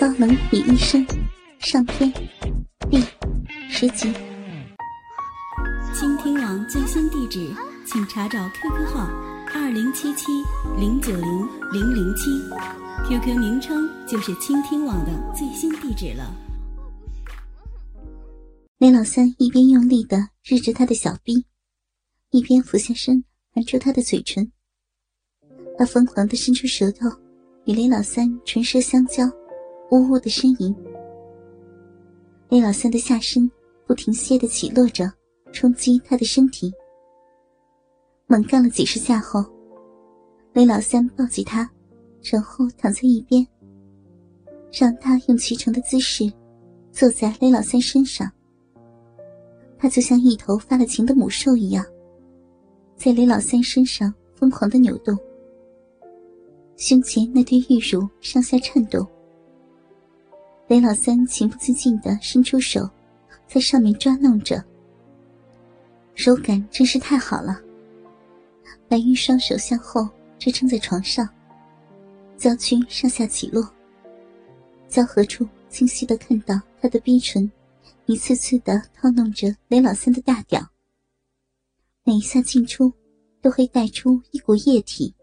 [0.00, 1.04] 高冷女医生
[1.58, 2.12] 上篇
[2.88, 3.02] 第
[3.68, 4.12] 十集。
[5.92, 7.52] 倾听网最新地址，
[7.84, 9.10] 请查找 QQ 号
[9.52, 10.26] 二零七七
[10.78, 12.30] 零九零零零七
[13.08, 16.32] ，QQ 名称就是倾听网的最新地址了。
[18.78, 21.44] 雷老三一边用力的日着他的小臂，
[22.30, 24.52] 一边俯下身含住他的嘴唇。
[25.76, 27.08] 他疯狂的伸出舌头，
[27.64, 29.28] 与雷老三唇舌相交，
[29.90, 30.74] 呜呜的呻吟。
[32.48, 33.50] 雷老三的下身
[33.86, 35.10] 不停歇的起落着，
[35.52, 36.72] 冲击他的身体。
[38.26, 39.44] 猛干了几十下后，
[40.52, 41.70] 雷老三抱起他，
[42.22, 43.46] 然后躺在一边，
[44.72, 46.30] 让他用骑乘的姿势
[46.92, 48.30] 坐在雷老三身上。
[49.78, 51.84] 他就像一头发了情的母兽一样，
[52.96, 55.16] 在雷老三身上疯狂的扭动。
[56.76, 59.06] 胸前那堆玉乳上下颤动，
[60.68, 62.88] 雷老三情不自禁的伸出手，
[63.46, 64.62] 在上面抓弄着，
[66.14, 67.58] 手感真是太好了。
[68.86, 70.06] 白玉双手向后
[70.38, 71.26] 支撑在床上，
[72.36, 73.66] 娇躯上下起落，
[74.88, 77.50] 交合处清晰的看到他的逼唇，
[78.04, 80.62] 一次次的套弄着雷老三的大屌，
[82.04, 82.92] 每一下进出，
[83.40, 85.14] 都会带出一股液体。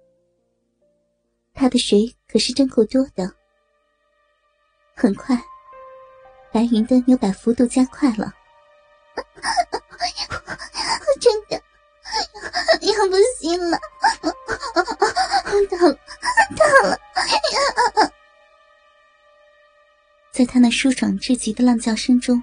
[1.53, 3.31] 他的水可是真够多的。
[4.95, 5.35] 很快，
[6.53, 8.33] 白云的扭摆幅度加快了，
[9.15, 9.23] 我
[11.19, 11.61] 真的
[12.81, 13.77] 要不行了，
[15.69, 15.99] 到了，
[16.55, 16.97] 到了！
[20.31, 22.41] 在他那舒爽至极的浪叫声中，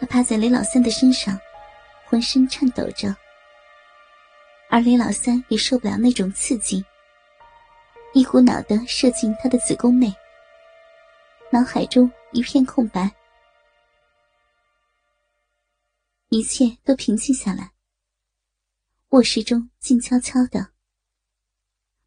[0.00, 1.38] 他趴在雷老三的身上，
[2.06, 3.14] 浑身颤抖着，
[4.70, 6.84] 而雷老三也受不了那种刺激。
[8.14, 10.14] 一股脑的射进他的子宫内，
[11.54, 13.14] 脑海中一片空白，
[16.30, 17.72] 一切都平静下来。
[19.10, 20.72] 卧室中静悄悄的，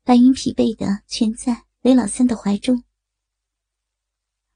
[0.03, 2.84] 白云疲惫的蜷在雷老三的怀中。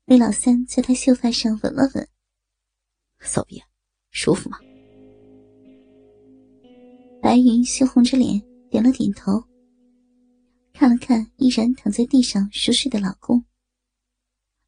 [0.03, 2.09] 雷老三在他秀发上吻了吻，
[3.22, 3.63] 骚逼，
[4.09, 4.59] 舒服吗？
[7.22, 9.41] 白云羞红着脸点了点头。
[10.73, 13.41] 看了看依然躺在地上熟睡的老公，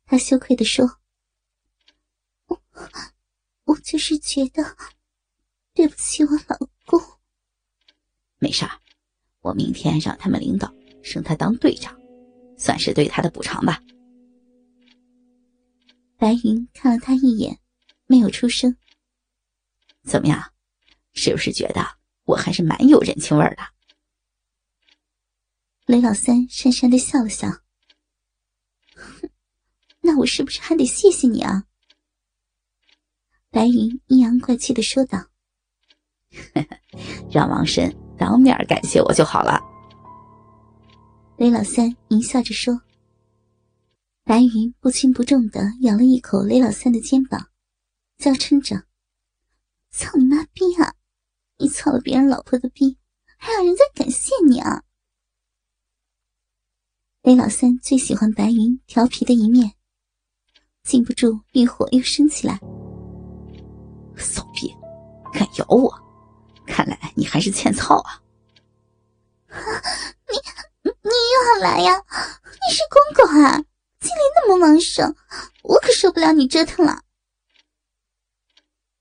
[0.06, 0.86] 她羞愧的说
[2.48, 2.62] ：“我
[3.66, 4.76] 我就是觉得
[5.74, 7.02] 对不起我老公。
[8.38, 8.80] 没事儿，
[9.42, 10.72] 我明天让他们领导
[11.02, 11.98] 升他当队长，
[12.58, 13.82] 算是对他的补偿吧。”
[16.18, 17.60] 白云看了他一眼，
[18.06, 18.78] 没有出声。
[20.04, 20.54] 怎么样，
[21.14, 23.74] 是不是觉得我还是蛮有人情味的？
[25.86, 27.63] 雷老三讪讪的笑了笑，哼，
[30.06, 31.64] 那我是不是还得谢谢你啊？
[33.50, 35.28] 白云阴阳怪气的说道
[37.32, 39.62] ：“让王婶当面感谢我就好了。”
[41.38, 42.82] 雷老三淫笑着说。
[44.26, 47.50] 白云不轻不重的咬了一口雷老三的肩膀，
[48.18, 48.86] 娇嗔着
[49.92, 50.96] ：“操你妈逼啊！
[51.58, 52.98] 你操了别人老婆的逼，
[53.38, 54.84] 还要人家感谢你啊？”
[57.24, 59.74] 雷老三最喜欢白云调皮的一面，
[60.84, 62.60] 禁不住欲火又升起来。
[64.18, 64.74] 骚逼，
[65.34, 65.92] 敢咬我？
[66.68, 68.22] 看来你还是欠操啊！
[69.54, 71.92] 你你又要来呀？
[71.96, 73.58] 你是公公啊，
[74.00, 75.16] 精力那么旺盛，
[75.64, 77.02] 我可受不了你折腾了。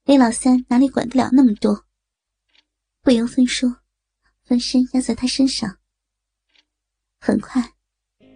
[0.05, 1.85] 雷老三哪里管得了那么多？
[3.03, 3.77] 不由分说，
[4.45, 5.79] 翻身压在他身上。
[7.21, 7.63] 很快。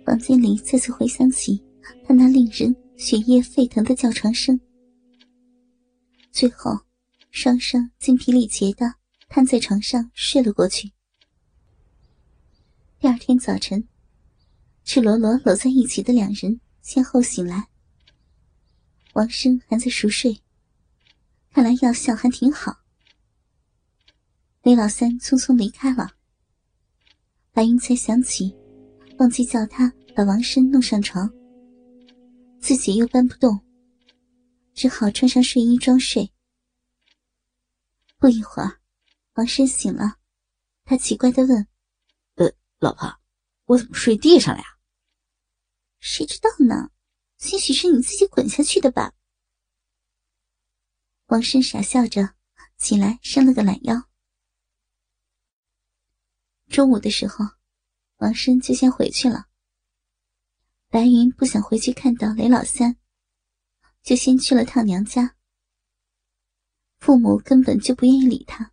[0.04, 1.60] 房间里再次回响起
[2.06, 4.58] 他那令人血液沸腾的叫床声，
[6.32, 6.80] 最后
[7.30, 8.94] 双双精疲力竭的
[9.28, 10.90] 瘫在床上睡了过去。
[12.98, 13.86] 第二天早晨，
[14.82, 17.68] 赤裸裸搂在一起的两人先后醒来。
[19.12, 20.40] 王生还在熟睡，
[21.50, 22.78] 看来药效还挺好。
[24.62, 26.12] 雷老三匆匆离开了，
[27.52, 28.56] 白云才想起。
[29.18, 31.30] 忘记叫他把王生弄上床，
[32.60, 33.64] 自己又搬不动，
[34.74, 36.32] 只好穿上睡衣装睡。
[38.18, 38.80] 不一会儿，
[39.34, 40.16] 王生醒了，
[40.84, 41.68] 他奇怪的问
[42.36, 43.20] ：“呃，老婆，
[43.66, 44.66] 我怎么睡地上了呀
[46.00, 46.90] ？”“谁知道呢？
[47.38, 49.12] 兴许是你自己滚下去的吧。”
[51.26, 52.34] 王生傻笑着
[52.76, 54.08] 起来，伸了个懒腰。
[56.68, 57.44] 中午的时候。
[58.20, 59.45] 王生就先回去了。
[60.96, 62.96] 白云不想回去看到雷老三，
[64.02, 65.30] 就先去了趟娘家。
[67.00, 68.72] 父母根本就不愿意理他，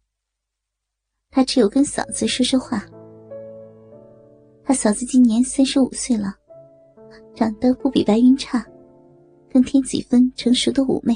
[1.29, 2.85] 他只有跟嫂子说说话。
[4.63, 6.33] 他嫂子今年三十五岁了，
[7.35, 8.65] 长得不比白云差，
[9.51, 11.13] 更添几分成熟的妩媚。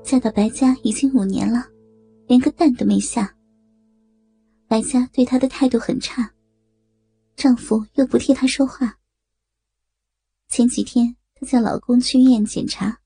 [0.00, 1.66] 嫁到白家已经五年了，
[2.28, 3.36] 连个蛋都没下。
[4.68, 6.32] 白家对她的态度很差，
[7.34, 8.96] 丈夫又不替她说话。
[10.50, 13.00] 前几天她叫老公去医院检查，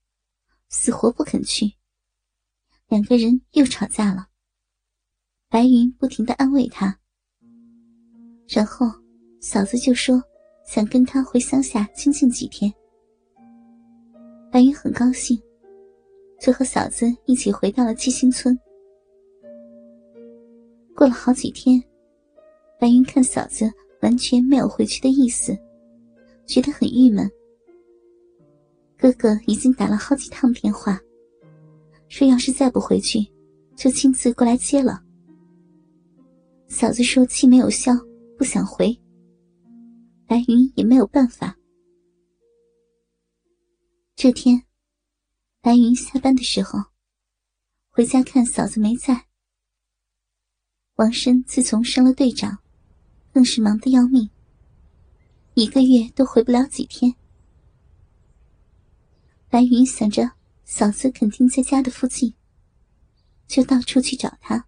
[0.70, 1.75] 死活不肯去。
[2.88, 4.29] 两个人又吵架了。
[5.50, 6.99] 白云不停的安慰她，
[8.49, 8.87] 然后
[9.41, 10.20] 嫂子就说
[10.67, 12.73] 想跟她回乡下清静几天。
[14.50, 15.38] 白云很高兴。
[16.41, 18.58] 就和嫂子一起回到了七星村。
[20.94, 21.82] 过了好几天，
[22.79, 23.70] 白云看嫂子
[24.02, 25.56] 完全没有回去的意思，
[26.46, 27.31] 觉得很郁闷。
[28.96, 31.00] 哥哥已经打了好几趟电话，
[32.08, 33.26] 说要是再不回去，
[33.76, 35.02] 就亲自过来接了。
[36.69, 37.93] 嫂子说气没有消，
[38.38, 38.99] 不想回。
[40.26, 41.56] 白云也没有办法。
[44.17, 44.62] 这天。
[45.61, 46.79] 白云下班的时候，
[47.88, 49.26] 回家看嫂子没在。
[50.96, 52.58] 王生自从升了队长，
[53.32, 54.29] 更是忙得要命，
[55.54, 57.14] 一个月都回不了几天。
[59.48, 60.32] 白云想着
[60.64, 62.34] 嫂子肯定在家的附近，
[63.46, 64.66] 就到处去找她。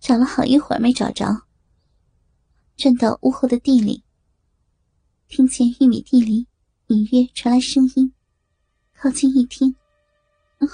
[0.00, 1.42] 找了好一会儿没找着，
[2.76, 4.02] 转到屋后的地里，
[5.28, 6.48] 听见玉米地里
[6.88, 8.12] 隐约传来声音。
[8.94, 9.76] 靠近一听，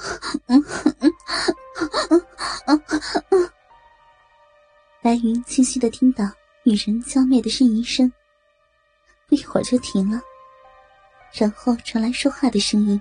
[5.02, 6.24] 白云清晰的听到
[6.64, 8.10] 女人娇媚的呻吟声，
[9.46, 10.20] 会儿就停了，
[11.32, 13.00] 然后传来说话的声音：“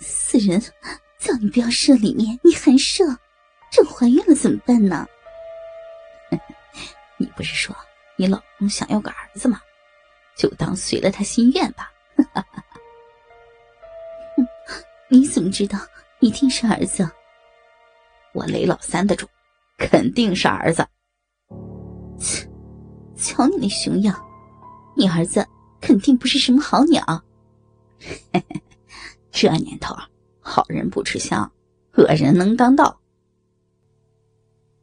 [0.00, 0.60] 死人，
[1.18, 3.04] 叫你不要射里面，你还射，
[3.70, 5.06] 朕怀孕了怎么办呢？”
[7.16, 7.76] 你不是说
[8.16, 9.60] 你老公想要个儿子吗？
[10.36, 11.92] 就当随了他心愿吧。
[15.08, 15.78] 你怎么知道
[16.20, 17.10] 一定是儿子？
[18.32, 19.28] 我雷老三的主，
[19.76, 20.86] 肯定是儿子。
[22.18, 22.48] 切，
[23.16, 24.14] 瞧你那熊样，
[25.00, 25.48] 你儿子
[25.80, 27.24] 肯定不是什么好鸟。
[29.32, 29.96] 这年头，
[30.40, 31.50] 好人不吃香，
[31.94, 33.00] 恶人能当道。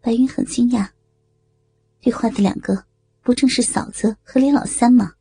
[0.02, 0.90] 白云很惊讶，
[2.02, 2.84] 对话的两个
[3.22, 5.14] 不正是嫂子和李老三吗？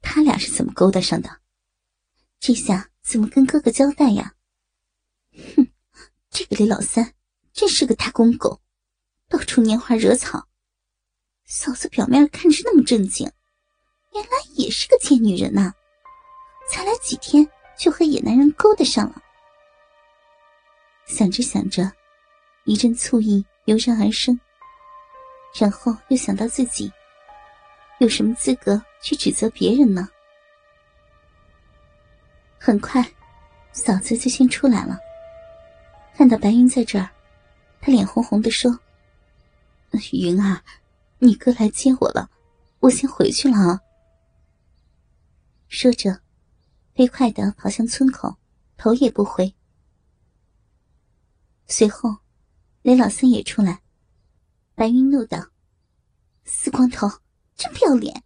[0.00, 1.28] 他俩是怎么勾搭上的？
[2.38, 2.88] 这下。
[3.06, 4.34] 怎么跟哥哥交代呀？
[5.54, 5.68] 哼，
[6.28, 7.14] 这个李老三
[7.52, 8.60] 真是个大公狗，
[9.28, 10.48] 到处拈花惹草。
[11.44, 13.30] 嫂子表面看着那么正经，
[14.16, 15.74] 原来也是个贱女人呐！
[16.70, 17.46] 才来几天
[17.78, 19.22] 就和野男人勾搭上了。
[21.04, 21.92] 想着想着，
[22.64, 24.40] 一阵醋意油然而生，
[25.54, 26.90] 然后又想到自己，
[27.98, 30.08] 有什么资格去指责别人呢？
[32.58, 33.06] 很快，
[33.72, 34.98] 嫂子就先出来了。
[36.14, 37.10] 看到白云在这儿，
[37.82, 38.80] 她脸红红的说
[40.10, 40.64] ：“云啊，
[41.18, 42.30] 你哥来接我了，
[42.80, 43.78] 我先回去了啊。”
[45.68, 46.22] 说着，
[46.94, 48.36] 飞快的跑向村口，
[48.76, 49.54] 头也不回。
[51.66, 52.18] 随后，
[52.82, 53.82] 雷老三也出来。
[54.74, 55.50] 白云怒道
[56.44, 57.08] ：“死光头，
[57.56, 58.22] 真不要脸！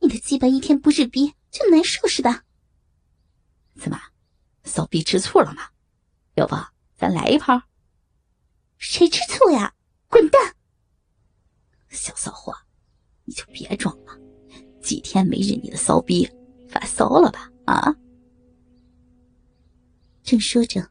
[0.00, 2.44] 你的鸡巴一天不日逼就难受是吧？”
[3.74, 4.00] 怎么，
[4.64, 5.70] 骚逼吃醋了吗？
[6.34, 6.54] 要不
[6.96, 7.60] 咱来一炮？
[8.78, 9.74] 谁吃醋呀？
[10.08, 10.54] 滚蛋！
[11.88, 12.54] 小骚货，
[13.24, 14.16] 你就别装了，
[14.82, 16.35] 几天没日你的骚逼发
[16.96, 17.52] 骚了吧？
[17.66, 17.94] 啊！
[20.22, 20.88] 正说着，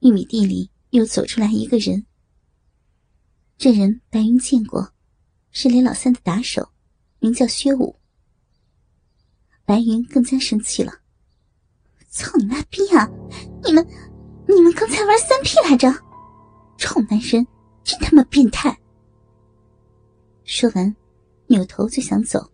[0.00, 2.04] 玉米地里又走出来一个人。
[3.56, 4.92] 这人白云见过，
[5.52, 6.68] 是李老三的打手，
[7.18, 7.96] 名叫薛武。
[9.64, 10.92] 白云更加生气了。
[12.10, 13.08] 操你妈逼啊！
[13.64, 13.86] 你们，
[14.46, 15.90] 你们刚才玩三 P 来着？
[16.76, 17.46] 臭男人，
[17.82, 18.78] 真他妈变态！
[20.44, 20.94] 说完，
[21.46, 22.52] 扭头就想走。